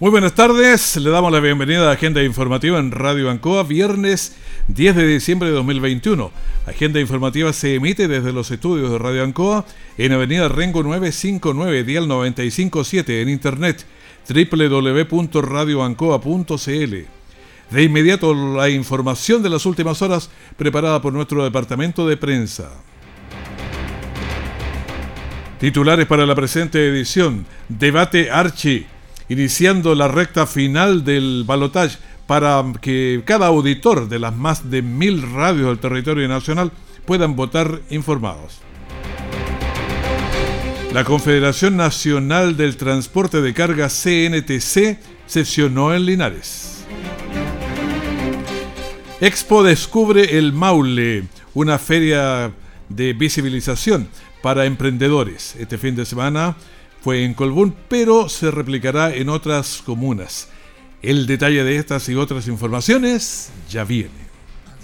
[0.00, 4.34] Muy buenas tardes, le damos la bienvenida a Agenda Informativa en Radio Ancoa, viernes
[4.68, 6.30] 10 de diciembre de 2021.
[6.66, 9.66] Agenda Informativa se emite desde los estudios de Radio Ancoa
[9.98, 13.84] en Avenida Rengo 959, Dial 957, en internet
[14.26, 16.94] www.radioancoa.cl.
[17.70, 22.70] De inmediato la información de las últimas horas preparada por nuestro departamento de prensa.
[25.58, 27.44] Titulares para la presente edición.
[27.68, 28.86] Debate Archie
[29.30, 35.22] iniciando la recta final del balotaje para que cada auditor de las más de mil
[35.22, 36.72] radios del territorio nacional
[37.06, 38.58] puedan votar informados.
[40.92, 46.84] La Confederación Nacional del Transporte de Carga CNTC sesionó en Linares.
[49.20, 52.50] Expo descubre el Maule, una feria
[52.88, 54.08] de visibilización
[54.42, 55.54] para emprendedores.
[55.56, 56.56] Este fin de semana
[57.00, 60.48] fue en Colbún, pero se replicará en otras comunas.
[61.02, 64.29] El detalle de estas y otras informaciones ya viene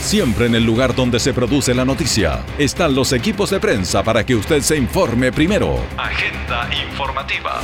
[0.00, 4.24] Siempre en el lugar donde se produce la noticia están los equipos de prensa para
[4.24, 5.80] que usted se informe primero.
[5.96, 7.60] Agenda informativa.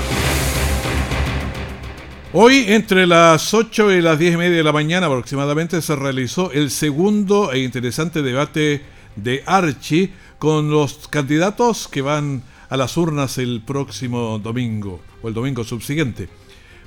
[2.32, 6.50] Hoy, entre las 8 y las 10 y media de la mañana aproximadamente, se realizó
[6.50, 8.82] el segundo e interesante debate
[9.16, 15.34] de Archi con los candidatos que van a las urnas el próximo domingo o el
[15.34, 16.28] domingo subsiguiente.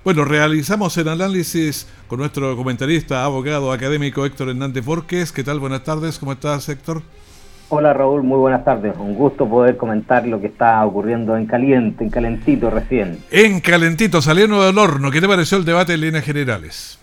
[0.06, 5.32] Bueno, realizamos el análisis con nuestro comentarista, abogado académico Héctor Hernández Borges.
[5.32, 5.60] ¿Qué tal?
[5.60, 7.02] Buenas tardes, ¿cómo estás, Héctor?
[7.70, 8.94] Hola Raúl, muy buenas tardes.
[9.00, 13.18] Un gusto poder comentar lo que está ocurriendo en caliente, en calentito recién.
[13.32, 15.10] En calentito, saliendo del horno.
[15.10, 17.00] ¿Qué te pareció el debate en líneas generales?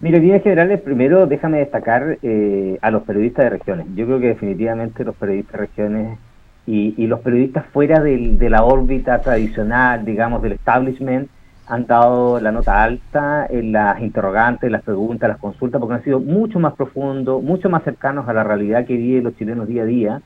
[0.00, 3.86] Mire, en líneas generales, primero déjame destacar eh, a los periodistas de regiones.
[3.96, 6.18] Yo creo que definitivamente los periodistas de regiones
[6.66, 11.30] y, los periodistas fuera de la órbita tradicional, digamos, del establishment,
[11.68, 16.18] han dado la nota alta en las interrogantes, las preguntas, las consultas, porque han sido
[16.18, 19.86] mucho más profundos, mucho más cercanos a la realidad que viven los chilenos día a
[19.86, 20.22] día,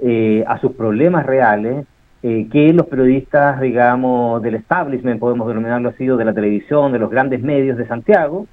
[0.00, 1.84] eh, a sus problemas reales,
[2.22, 7.10] eh, que los periodistas, digamos, del establishment, podemos denominarlo así, de la televisión, de los
[7.10, 8.46] grandes medios de Santiago.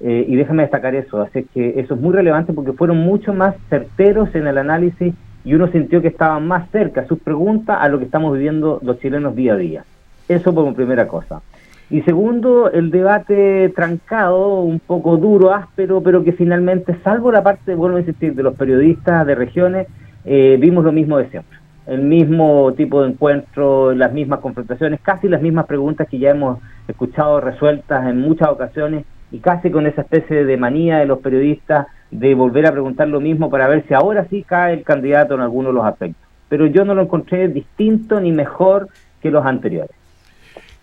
[0.00, 3.54] Eh, y déjame destacar eso, así que eso es muy relevante porque fueron mucho más
[3.70, 7.98] certeros en el análisis y uno sintió que estaban más cerca sus preguntas a lo
[7.98, 9.84] que estamos viviendo los chilenos día a día.
[10.28, 11.40] Eso como primera cosa.
[11.88, 17.76] Y segundo, el debate trancado, un poco duro, áspero, pero que finalmente, salvo la parte,
[17.76, 19.86] vuelvo a insistir, de los periodistas de regiones,
[20.24, 21.58] eh, vimos lo mismo de siempre.
[21.86, 26.58] El mismo tipo de encuentro, las mismas confrontaciones, casi las mismas preguntas que ya hemos
[26.88, 31.86] escuchado resueltas en muchas ocasiones y casi con esa especie de manía de los periodistas
[32.10, 35.40] de volver a preguntar lo mismo para ver si ahora sí cae el candidato en
[35.40, 36.20] alguno de los aspectos.
[36.48, 38.88] Pero yo no lo encontré distinto ni mejor
[39.20, 40.05] que los anteriores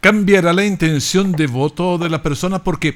[0.03, 2.95] cambiará la intención de voto de las personas porque,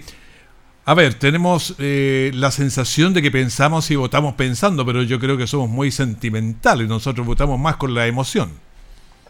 [0.84, 5.38] a ver, tenemos eh, la sensación de que pensamos y votamos pensando, pero yo creo
[5.38, 8.50] que somos muy sentimentales, nosotros votamos más con la emoción.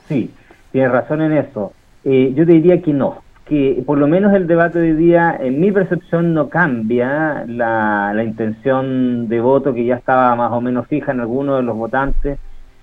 [0.08, 0.32] Sí,
[0.72, 1.72] tienes razón en eso.
[2.04, 5.38] Eh, yo te diría que no, que por lo menos el debate de hoy día,
[5.40, 10.62] en mi percepción, no cambia la, la intención de voto que ya estaba más o
[10.62, 12.40] menos fija en algunos de los votantes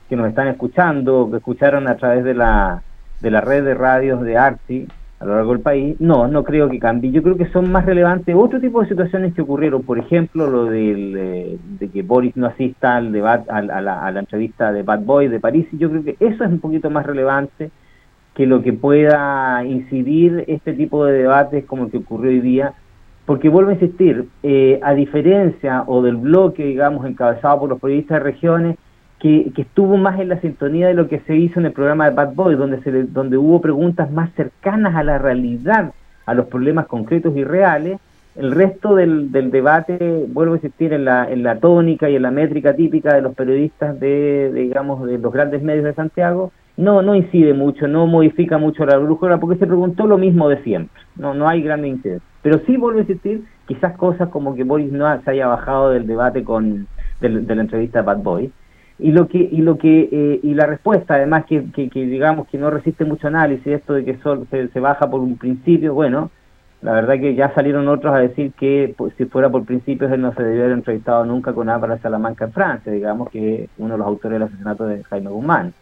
[0.08, 2.81] que nos están escuchando, que escucharon a través de la
[3.25, 4.87] de la red de radios de ARTI
[5.19, 7.11] a lo largo del país, no, no creo que cambie.
[7.11, 10.67] Yo creo que son más relevantes otro tipo de situaciones que ocurrieron, por ejemplo, lo
[10.67, 14.82] del, eh, de que Boris no asista al debate, a, la, a la entrevista de
[14.82, 17.71] Bad Boy de París, y yo creo que eso es un poquito más relevante
[18.35, 22.75] que lo que pueda incidir este tipo de debates como el que ocurrió hoy día,
[23.25, 28.19] porque vuelvo a insistir, eh, a diferencia o del bloque, digamos, encabezado por los periodistas
[28.19, 28.76] de regiones,
[29.25, 32.15] que, estuvo más en la sintonía de lo que se hizo en el programa de
[32.15, 35.94] Bad Boy, donde, donde hubo preguntas más cercanas a la realidad,
[36.26, 37.99] a los problemas concretos y reales,
[38.37, 42.23] el resto del, del debate, vuelvo a insistir, en la, en la tónica y en
[42.23, 47.00] la métrica típica de los periodistas de, digamos, de los grandes medios de Santiago, no,
[47.00, 51.00] no incide mucho, no modifica mucho la brújula, porque se preguntó lo mismo de siempre,
[51.17, 52.29] no, no hay gran incidencia.
[52.43, 56.06] Pero sí vuelvo a insistir, quizás cosas como que Boris no se haya bajado del
[56.06, 56.88] debate con,
[57.23, 58.53] de, la entrevista de Bad Boy,
[58.99, 62.58] y lo que y lo que eh, y la respuesta además que, que, digamos que
[62.58, 64.19] no resiste mucho análisis esto de que
[64.50, 66.31] se, se baja por un principio bueno
[66.85, 70.20] la verdad que ya salieron otros a decir que pues, si fuera por principios él
[70.20, 73.99] no se debió haber entrevistado nunca con Álvaro Salamanca en Francia, digamos que uno de
[73.99, 75.73] los autores del asesinato de Jaime Guzmán.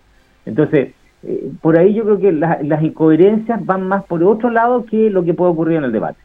[0.46, 0.92] Entonces,
[1.24, 5.24] eh, por ahí yo creo que las incoherencias van más por otro lado que lo
[5.24, 6.20] que puede ocurrir en el debate.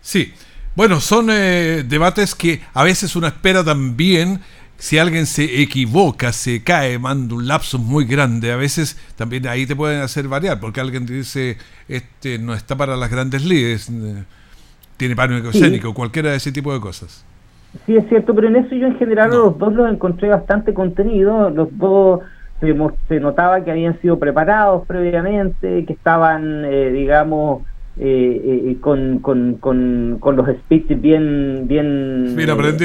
[0.00, 0.32] Sí,
[0.74, 4.40] bueno, son eh, debates que a veces uno espera también
[4.80, 9.66] si alguien se equivoca, se cae, manda un lapsus muy grande, a veces también ahí
[9.66, 13.90] te pueden hacer variar, porque alguien te dice, este no está para las grandes lides,
[13.90, 14.24] eh,
[14.96, 17.26] tiene pánico escénico, cualquiera de ese tipo de cosas.
[17.84, 21.50] Sí, es cierto, pero en eso yo en general los dos los encontré bastante contenido,
[21.50, 22.20] los dos
[22.60, 27.64] se, notaba que habían sido preparados previamente, que estaban, eh, digamos,
[27.98, 32.34] eh, eh, con, con, con, con, los speeches bien, bien,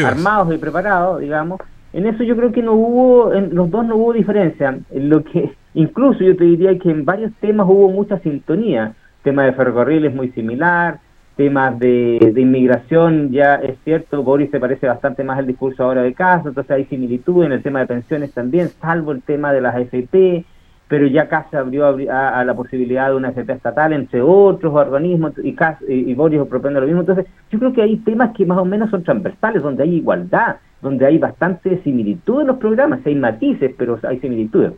[0.06, 1.62] armados y preparados, digamos
[1.96, 4.78] en eso yo creo que no hubo, en los dos no hubo diferencia.
[4.92, 8.94] En lo que incluso yo te diría que en varios temas hubo mucha sintonía.
[9.24, 11.00] tema de ferrocarril es muy similar,
[11.38, 16.14] temas de, inmigración, ya es cierto, Boris se parece bastante más al discurso ahora de
[16.14, 19.76] caso, entonces hay similitud en el tema de pensiones también, salvo el tema de las
[19.76, 20.46] AFP,
[20.88, 25.56] pero ya casi abrió a, la posibilidad de una FP estatal, entre otros organismos, y,
[25.88, 27.02] y, Boris propone lo mismo.
[27.02, 30.58] Entonces, yo creo que hay temas que más o menos son transversales, donde hay igualdad,
[30.82, 34.74] donde hay bastante similitud en los programas, hay matices, pero hay similitudes.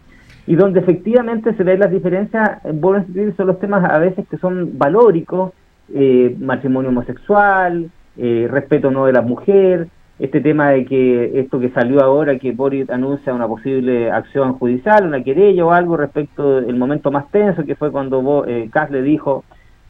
[0.45, 4.77] Y donde efectivamente se ven las diferencias, decir, son los temas a veces que son
[4.77, 5.51] valóricos,
[5.94, 9.88] eh, matrimonio homosexual, eh, respeto no de la mujer,
[10.19, 15.05] este tema de que esto que salió ahora, que Boris anuncia una posible acción judicial,
[15.05, 19.43] una querella o algo respecto del momento más tenso, que fue cuando eh, le dijo,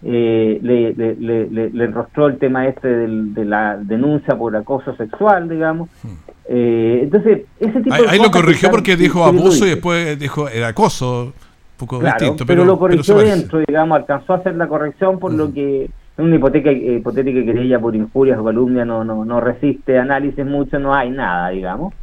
[0.03, 5.49] eh, le, le, le, le, enrostró el tema este de la denuncia por acoso sexual,
[5.49, 5.89] digamos.
[6.03, 6.07] Hmm.
[6.49, 10.47] Eh, entonces, ese tipo ahí, de ahí lo corrigió porque dijo abuso y después dijo
[10.49, 11.33] era acoso, un
[11.77, 12.45] poco distinto.
[12.45, 16.71] Pero, lo corrigió dentro, digamos, alcanzó a hacer la corrección por lo que una hipoteca,
[16.71, 21.49] hipotética querella por injurias o calumnia no, no, no resiste análisis mucho, no hay nada,
[21.49, 21.93] digamos.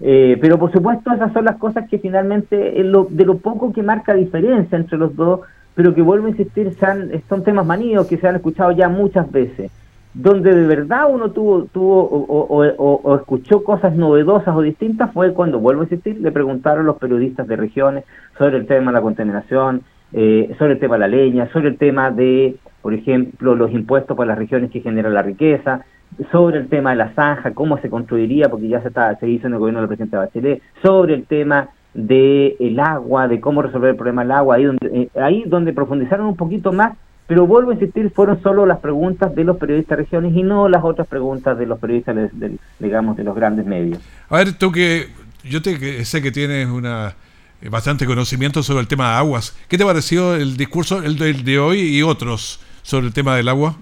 [0.00, 3.82] Eh, pero por supuesto esas son las cosas que finalmente, lo, de lo poco que
[3.82, 5.40] marca diferencia entre los dos,
[5.74, 6.74] pero que vuelvo a insistir,
[7.28, 9.70] son temas manidos que se han escuchado ya muchas veces.
[10.14, 15.82] Donde de verdad uno tuvo, tuvo o, escuchó cosas novedosas o distintas fue cuando, vuelvo
[15.82, 18.04] a insistir, le preguntaron los periodistas de regiones
[18.38, 19.82] sobre el tema de la contaminación,
[20.12, 24.14] eh, sobre el tema de la leña, sobre el tema de por ejemplo, los impuestos
[24.14, 25.86] para las regiones que generan la riqueza,
[26.30, 29.46] sobre el tema de la zanja, cómo se construiría, porque ya se, está, se hizo
[29.46, 33.90] en el gobierno del presidente Bachelet, sobre el tema del el agua, de cómo resolver
[33.90, 36.96] el problema del agua, ahí donde, eh, ahí donde profundizaron un poquito más,
[37.26, 40.68] pero vuelvo a insistir, fueron solo las preguntas de los periodistas de regiones y no
[40.68, 43.98] las otras preguntas de los periodistas, de, digamos, de los grandes medios.
[44.28, 45.06] A ver, tú que
[45.44, 47.14] yo te, sé que tienes una
[47.70, 51.80] bastante conocimiento sobre el tema de aguas, ¿qué te pareció el discurso el de hoy
[51.80, 52.60] y otros?
[52.84, 53.74] sobre el tema del agua?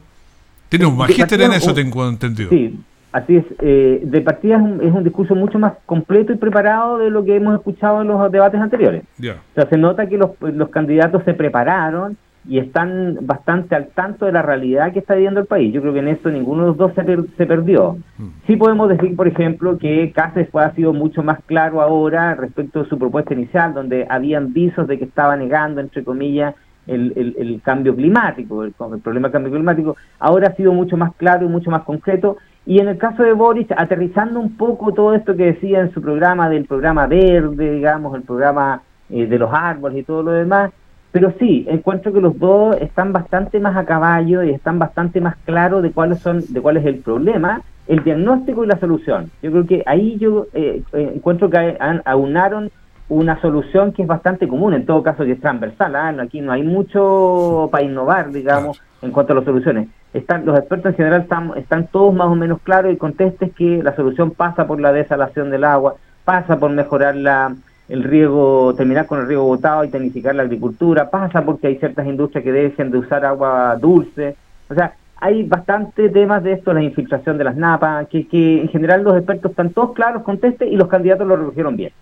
[0.70, 2.48] Tiene un magíster en eso, tengo entendido.
[2.48, 2.78] Sí,
[3.12, 3.44] así es.
[3.60, 7.54] Eh, de partida es un, discurso mucho más completo y preparado de lo que hemos
[7.54, 9.04] escuchado en los debates anteriores.
[9.20, 12.16] O sea, se nota que los, los candidatos se prepararon
[12.48, 15.72] y están bastante al tanto de la realidad que está viviendo el país.
[15.72, 17.04] Yo creo que en esto ninguno de los dos se,
[17.36, 17.98] se perdió.
[18.18, 18.26] Mm.
[18.46, 22.88] Sí podemos decir, por ejemplo, que Cáceres ha sido mucho más claro ahora respecto de
[22.88, 26.54] su propuesta inicial, donde habían visos de que estaba negando, entre comillas,
[26.86, 31.46] el, el, cambio climático, el, problema del cambio climático, ahora ha sido mucho más claro
[31.46, 32.38] y mucho más concreto.
[32.64, 36.00] Y en el caso de Boris, aterrizando un poco todo esto que decía en su
[36.00, 40.70] programa, del programa verde, digamos, el programa eh, de los árboles y todo lo demás,
[41.12, 45.36] pero sí, encuentro que los dos están bastante más a caballo y están bastante más
[45.44, 49.30] claros de cuáles son, de cuál es el problema, el diagnóstico y la solución.
[49.42, 51.76] Yo creo que ahí yo eh, eh, encuentro que
[52.06, 52.70] aunaron
[53.10, 56.14] una solución que es bastante común, en todo caso que es transversal, ¿ah?
[56.22, 59.88] aquí no hay mucho para innovar, digamos, en cuanto a las soluciones.
[60.14, 63.82] Están, los expertos en general están, están todos más o menos claros y contestes que
[63.82, 67.54] la solución pasa por la desalación del agua, pasa por mejorar la,
[67.88, 72.06] el riego, terminar con el riego botado y tecnificar la agricultura, pasa porque hay ciertas
[72.06, 74.36] industrias que dejen de usar agua dulce,
[74.68, 78.68] o sea, hay bastante temas de esto, la infiltración de las napas, que, que en
[78.68, 81.92] general los expertos están todos claros, contestes y los candidatos lo recogieron bien.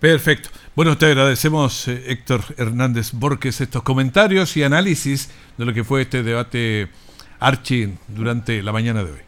[0.00, 0.50] Perfecto.
[0.76, 6.02] Bueno, te agradecemos, eh, Héctor Hernández Borges, estos comentarios y análisis de lo que fue
[6.02, 6.88] este debate
[7.40, 9.18] Archie durante la mañana de hoy.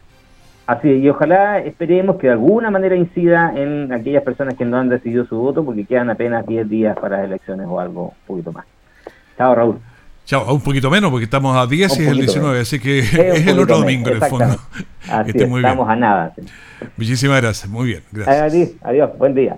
[0.67, 4.87] Así y ojalá esperemos que de alguna manera incida en aquellas personas que no han
[4.87, 8.53] decidido su voto porque quedan apenas 10 días para las elecciones o algo un poquito
[8.53, 8.65] más.
[9.37, 9.79] Chao, Raúl.
[10.23, 13.13] Chao, un poquito menos porque estamos a 10 y es el 19, así que es,
[13.47, 14.55] el otro domingo en el fondo.
[15.09, 16.33] Así estamos a nada.
[16.95, 18.03] Muchísimas gracias, muy bien.
[18.13, 18.69] Gracias.
[18.83, 19.57] Adiós, buen día.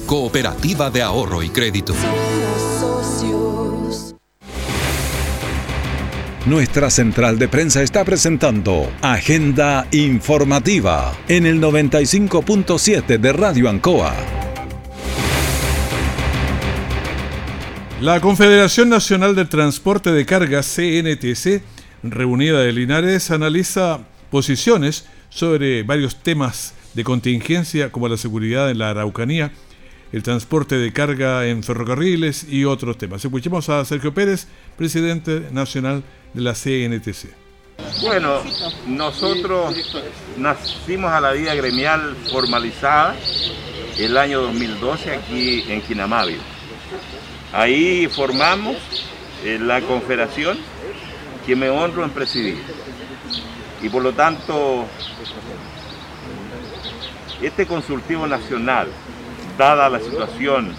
[0.11, 1.93] Cooperativa de Ahorro y Crédito.
[6.45, 14.13] Nuestra central de prensa está presentando Agenda Informativa en el 95.7 de Radio Ancoa.
[18.01, 21.63] La Confederación Nacional de Transporte de Carga, CNTC,
[22.03, 28.89] reunida de Linares, analiza posiciones sobre varios temas de contingencia como la seguridad en la
[28.89, 29.53] Araucanía,
[30.11, 33.23] el transporte de carga en ferrocarriles y otros temas.
[33.23, 36.03] Escuchemos a Sergio Pérez, presidente nacional
[36.33, 37.41] de la CNTC.
[38.01, 38.41] Bueno,
[38.87, 39.75] nosotros
[40.37, 43.15] nacimos a la vida gremial formalizada
[43.97, 46.37] el año 2012 aquí en Quinamávio.
[47.53, 48.77] Ahí formamos
[49.43, 50.57] eh, la confederación
[51.45, 52.57] que me honro en presidir.
[53.81, 54.85] Y por lo tanto,
[57.41, 58.87] este consultivo nacional
[59.61, 60.73] dada la situación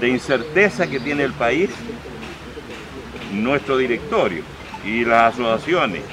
[0.00, 1.68] de incerteza que tiene el país,
[3.32, 4.42] nuestro directorio
[4.82, 6.04] y las asociaciones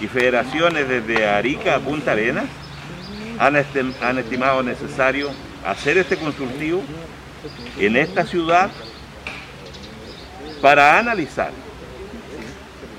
[0.00, 2.44] y federaciones desde Arica a Punta Arenas
[3.40, 3.56] han,
[4.00, 5.32] han estimado necesario
[5.66, 6.84] hacer este consultivo
[7.76, 8.70] en esta ciudad
[10.62, 11.50] para analizar,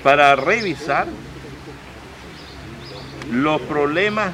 [0.02, 1.06] para revisar
[3.30, 4.32] los problemas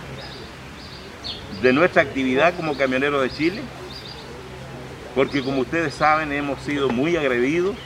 [1.63, 3.63] de nuestra actividad como camioneros de Chile,
[5.15, 7.77] porque como ustedes saben hemos sido muy agredidos,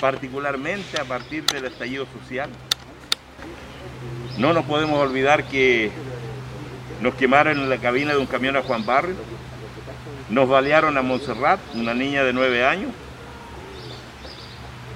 [0.00, 2.50] particularmente a partir del estallido social.
[4.38, 5.92] No nos podemos olvidar que
[7.00, 9.14] nos quemaron en la cabina de un camión a Juan Barrio,
[10.28, 12.90] nos balearon a Montserrat, una niña de nueve años,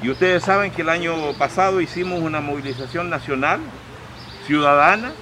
[0.02, 3.60] y ustedes saben que el año pasado hicimos una movilización nacional,
[4.46, 5.12] ciudadana,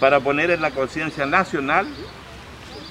[0.00, 1.86] para poner en la conciencia nacional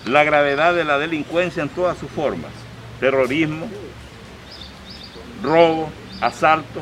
[0.05, 2.51] la gravedad de la delincuencia en todas sus formas.
[2.99, 3.69] Terrorismo,
[5.43, 5.89] robo,
[6.21, 6.81] asalto,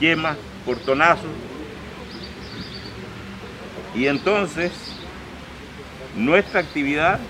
[0.00, 1.30] quema, portonazos.
[3.94, 4.72] Y entonces,
[6.16, 7.20] nuestra actividad,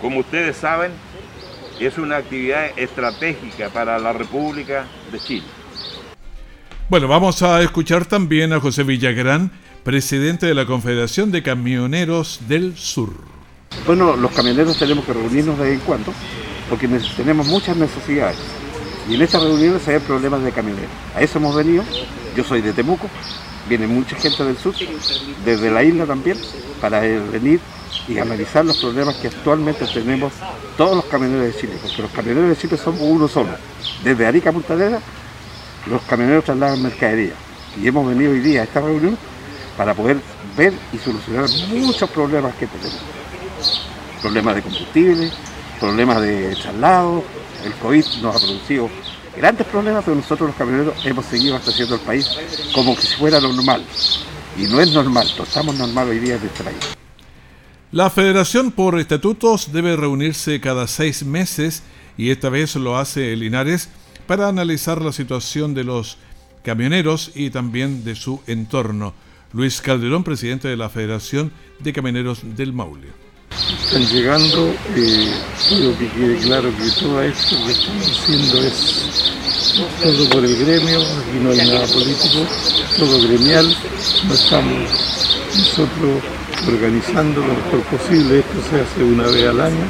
[0.00, 0.92] como ustedes saben,
[1.78, 5.46] es una actividad estratégica para la República de Chile.
[6.88, 9.50] Bueno, vamos a escuchar también a José Villagrán,
[9.86, 13.10] presidente de la Confederación de Camioneros del Sur.
[13.86, 16.12] Bueno, los camioneros tenemos que reunirnos de vez en cuando
[16.68, 18.36] porque tenemos muchas necesidades.
[19.08, 20.90] Y en estas reuniones hay problemas de camioneros.
[21.14, 21.84] A eso hemos venido.
[22.36, 23.08] Yo soy de Temuco,
[23.68, 24.74] viene mucha gente del sur,
[25.44, 26.36] desde la isla también,
[26.80, 27.60] para venir
[28.08, 30.32] y analizar los problemas que actualmente tenemos
[30.76, 33.50] todos los camioneros de Chile, porque los camioneros de Chile somos uno solo.
[34.02, 34.74] Desde Arica a Punta
[35.86, 37.34] los camioneros trasladan mercadería.
[37.80, 39.16] Y hemos venido hoy día a esta reunión
[39.76, 40.20] para poder
[40.56, 43.00] ver y solucionar muchos problemas que tenemos.
[44.20, 45.30] Problemas de combustible,
[45.78, 47.22] problemas de traslado,
[47.64, 48.90] el COVID nos ha producido
[49.36, 52.30] grandes problemas, pero nosotros los camioneros hemos seguido abasteciendo el país
[52.74, 53.84] como si fuera lo normal.
[54.58, 56.78] Y no es normal, no estamos normal hoy día en este país.
[57.92, 61.82] La federación por estatutos debe reunirse cada seis meses
[62.16, 63.90] y esta vez lo hace Linares
[64.26, 66.18] para analizar la situación de los
[66.62, 69.14] camioneros y también de su entorno.
[69.52, 73.08] Luis Calderón, presidente de la Federación de Camioneros del Maule.
[73.84, 75.32] Están llegando, eh,
[75.68, 79.32] quiero que quede claro que todo esto que estamos haciendo es
[80.02, 82.46] todo por el gremio, aquí no hay nada político,
[82.98, 83.76] todo gremial,
[84.26, 84.90] no estamos
[85.56, 86.22] nosotros
[86.66, 89.84] organizando lo mejor posible, esto se hace una vez al año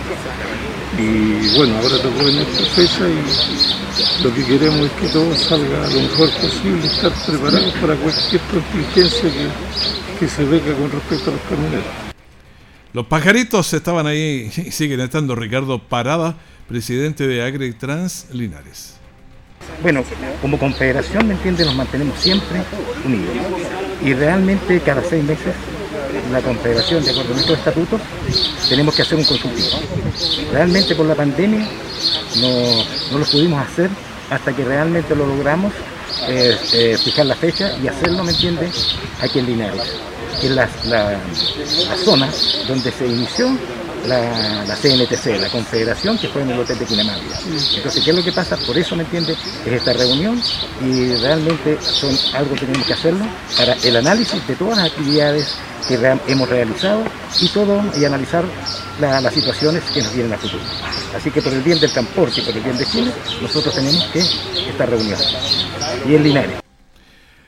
[0.98, 3.75] y bueno, ahora tocó en esta fecha y
[4.22, 9.30] lo que queremos es que todo salga lo mejor posible, estar preparados para cualquier contingencia
[9.30, 11.84] que, que se venga con respecto a los camioneros.
[12.92, 15.34] Los pajaritos estaban ahí y siguen estando.
[15.34, 16.36] Ricardo Parada,
[16.68, 18.94] presidente de AgriTrans Linares.
[19.82, 20.02] Bueno,
[20.40, 21.64] como confederación, ¿me entiende?
[21.64, 22.62] Nos mantenemos siempre
[23.04, 23.34] unidos.
[24.02, 25.54] Y realmente cada seis meses
[26.30, 28.00] la confederación, de acuerdo a nuestros estatutos,
[28.68, 29.78] tenemos que hacer un consultivo.
[30.52, 31.66] Realmente por la pandemia
[32.40, 33.90] no, no lo pudimos hacer
[34.30, 35.72] hasta que realmente lo logramos
[36.28, 38.70] eh, eh, fijar la fecha y hacerlo, ¿me entiende?
[39.20, 39.82] Aquí en Linares,
[40.40, 41.20] que es la, la,
[42.04, 42.28] zona
[42.66, 43.50] donde se inició
[44.06, 47.38] la, la, CNTC, la confederación que fue en el hotel de Quinamávida.
[47.74, 48.56] Entonces, ¿qué es lo que pasa?
[48.56, 49.36] Por eso, ¿me entiende?
[49.64, 50.40] Es esta reunión
[50.80, 55.56] y realmente son algo que tenemos que hacerlo para el análisis de todas las actividades
[55.88, 55.94] que
[56.26, 57.04] hemos realizado
[57.40, 58.44] y todo y analizar
[59.00, 60.62] las situaciones que nos vienen a futuro.
[61.14, 64.04] Así que por el bien del transporte y por el bien de Chile, nosotros tenemos
[64.12, 65.18] que esta reunión.
[66.08, 66.62] Y en Linares.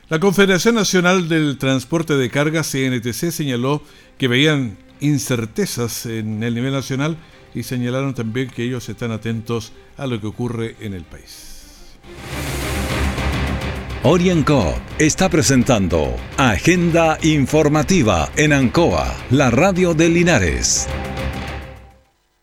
[0.08, 3.82] La Confederación Nacional del Transporte de Cargas, CNTC, señaló
[4.16, 7.16] que veían incertezas en el nivel nacional
[7.54, 11.96] y señalaron también que ellos están atentos a lo que ocurre en el país.
[14.04, 20.88] Orienco está presentando Agenda Informativa en Ancoa, la radio de Linares.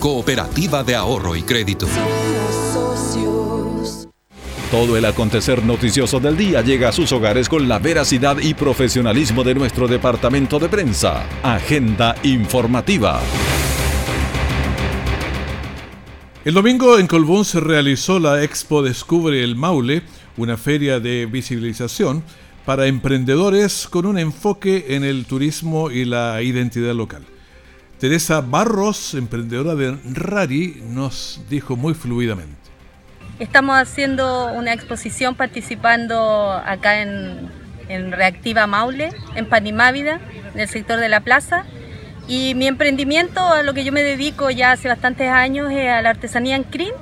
[0.00, 1.86] Cooperativa de Ahorro y Crédito.
[4.70, 9.44] Todo el acontecer noticioso del día llega a sus hogares con la veracidad y profesionalismo
[9.44, 11.26] de nuestro departamento de prensa.
[11.42, 13.20] Agenda informativa.
[16.46, 20.00] El domingo en Colbún se realizó la Expo Descubre el Maule,
[20.38, 22.24] una feria de visibilización
[22.64, 27.26] para emprendedores con un enfoque en el turismo y la identidad local.
[28.00, 32.56] Teresa Barros, emprendedora de Rari, nos dijo muy fluidamente.
[33.38, 37.50] Estamos haciendo una exposición participando acá en,
[38.12, 40.18] Reactiva Maule, en Panimávida,
[40.54, 41.66] en el sector de la plaza.
[42.26, 46.00] Y mi emprendimiento, a lo que yo me dedico ya hace bastantes años, es a
[46.00, 46.92] la artesanía en crin,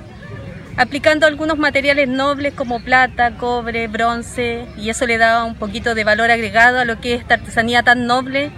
[0.75, 6.03] aplicando algunos materiales nobles como plata, cobre, bronce, y eso le da un poquito de
[6.03, 8.51] valor agregado a lo que es esta artesanía tan noble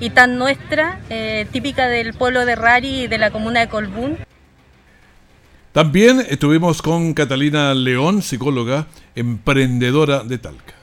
[0.00, 4.18] y tan nuestra, eh, típica del pueblo de Rari y de la comuna de Colbún.
[5.72, 10.74] También estuvimos con Catalina León, psicóloga, emprendedora de Talca.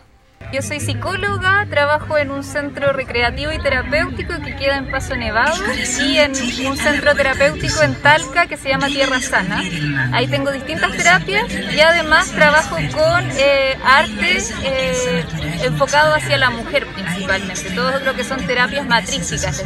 [0.54, 5.56] Yo soy psicóloga, trabajo en un centro recreativo y terapéutico que queda en Paso Nevado
[6.04, 6.32] y en
[6.68, 9.64] un centro terapéutico en Talca que se llama Tierra Sana.
[10.12, 15.26] Ahí tengo distintas terapias y además trabajo con eh, arte eh,
[15.64, 19.64] enfocado hacia la mujer principalmente, todo lo que son terapias matrísticas.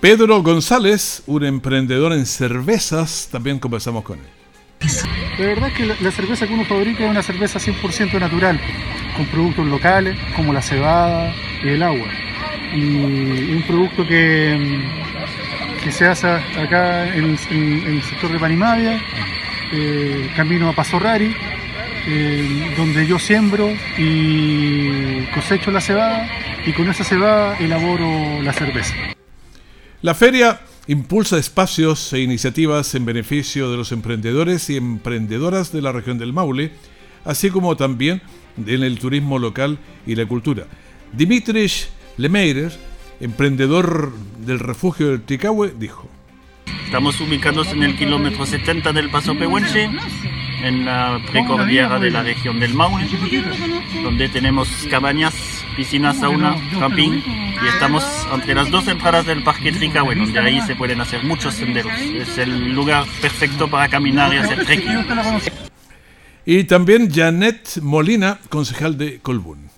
[0.00, 4.42] Pedro González, un emprendedor en cervezas, también conversamos con él.
[5.38, 8.60] La verdad es que la, cerveza que uno fabrica es una cerveza 100% natural,
[9.16, 12.08] con productos locales como la cebada y el agua.
[12.74, 14.80] Y un producto que,
[15.82, 19.00] que se hace acá en, el sector de Panimavia,
[19.72, 21.34] eh, camino a Paso Rari,
[22.06, 26.28] eh, donde yo siembro y cosecho la cebada
[26.66, 28.94] y con esa cebada elaboro la cerveza.
[30.00, 35.92] La feria impulsa espacios e iniciativas en beneficio de los emprendedores y emprendedoras de la
[35.92, 36.72] región del Maule,
[37.24, 38.20] así como también
[38.56, 40.66] en el turismo local y la cultura.
[41.12, 42.72] Dimitris Lemeirer,
[43.20, 44.12] emprendedor
[44.44, 46.08] del refugio del Ticahue, dijo.
[46.84, 49.88] Estamos ubicados en el kilómetro 70 del Paso Pehuenche,
[50.62, 53.06] en la precordillera de la región del Maule,
[54.02, 55.34] donde tenemos cabañas,
[55.76, 57.20] piscinas, sauna, camping
[57.62, 61.54] y estamos entre las dos entradas del Parque Tricahue, donde ahí se pueden hacer muchos
[61.54, 61.92] senderos.
[61.98, 65.06] Es el lugar perfecto para caminar y hacer trekking.
[66.44, 69.70] Y también Janet Molina, concejal de Colbún.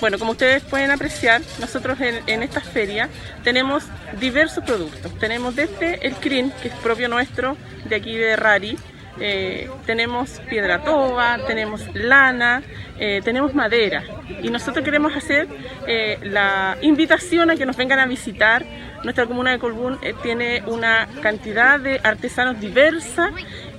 [0.00, 3.08] Bueno, como ustedes pueden apreciar, nosotros en, esta feria
[3.42, 3.84] tenemos
[4.20, 5.12] diversos productos.
[5.18, 7.56] Tenemos desde el CRIN, que es propio nuestro,
[7.88, 8.76] de aquí de Rari,
[9.18, 12.62] eh, tenemos piedra toba, tenemos lana,
[12.98, 14.04] eh, tenemos madera
[14.42, 15.48] y nosotros queremos hacer
[15.86, 18.64] eh, la invitación a que nos vengan a visitar.
[19.04, 23.30] Nuestra comuna de Colbún tiene una cantidad de artesanos diversa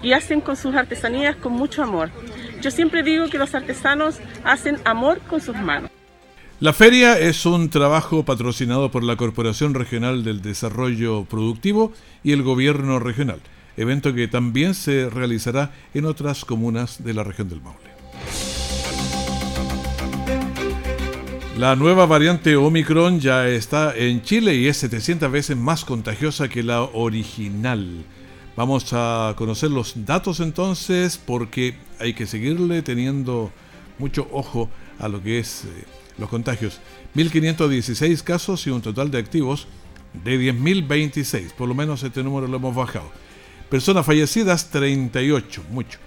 [0.02, 2.10] y hacen con sus artesanías con mucho amor.
[2.62, 5.92] Yo siempre digo que los artesanos hacen amor con sus manos.
[6.60, 12.42] La feria es un trabajo patrocinado por la Corporación Regional del Desarrollo Productivo y el
[12.42, 13.40] Gobierno Regional,
[13.78, 17.92] evento que también se realizará en otras comunas de la región del Maule.
[21.60, 26.62] La nueva variante Omicron ya está en Chile y es 700 veces más contagiosa que
[26.62, 28.04] la original.
[28.58, 33.52] Vamos a conocer los datos entonces porque hay que seguirle teniendo
[34.00, 34.68] mucho ojo
[34.98, 35.86] a lo que es eh,
[36.18, 36.80] los contagios.
[37.16, 39.68] 1.516 casos y un total de activos
[40.24, 41.54] de 10.026.
[41.54, 43.12] Por lo menos este número lo hemos bajado.
[43.70, 46.00] Personas fallecidas 38, mucho.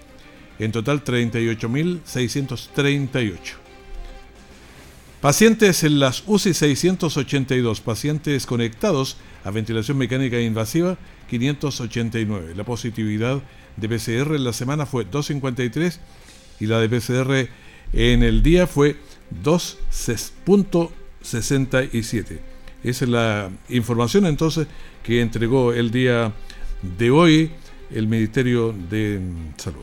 [0.59, 3.39] En total 38.638.
[5.21, 7.81] Pacientes en las UCI 682.
[7.81, 10.99] Pacientes conectados a ventilación mecánica invasiva
[11.31, 12.55] 589.
[12.55, 13.41] La positividad
[13.77, 16.01] de PCR en la semana fue 253
[16.61, 17.49] y la de PCR
[17.93, 18.97] en el día fue
[19.43, 22.39] 2.67.
[22.83, 24.67] Esa es la información entonces
[25.03, 26.33] que entregó el día
[26.99, 27.51] de hoy
[27.91, 29.21] el Ministerio de
[29.57, 29.83] Salud.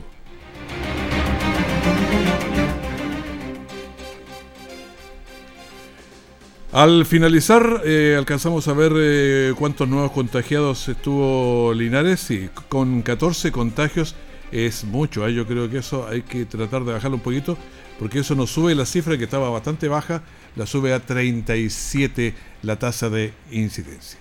[6.72, 13.50] Al finalizar, eh, alcanzamos a ver eh, cuántos nuevos contagiados estuvo Linares y con 14
[13.52, 14.14] contagios
[14.52, 15.26] es mucho.
[15.26, 15.32] ¿eh?
[15.32, 17.56] Yo creo que eso hay que tratar de bajarlo un poquito
[17.98, 20.22] porque eso nos sube la cifra que estaba bastante baja,
[20.56, 24.18] la sube a 37 la tasa de incidencia.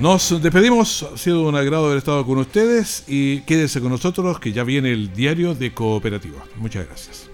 [0.00, 4.52] Nos despedimos, ha sido un agrado haber estado con ustedes y quédense con nosotros que
[4.52, 6.42] ya viene el diario de cooperativa.
[6.56, 7.33] Muchas gracias.